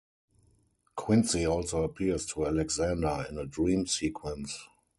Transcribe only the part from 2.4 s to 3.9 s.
Alexander in a dream